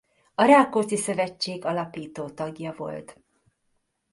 A 0.35 0.43
Rákóczi 0.45 0.97
Szövetség 0.97 1.65
alapító 1.65 2.29
tagja 2.29 2.73
volt. 2.73 3.19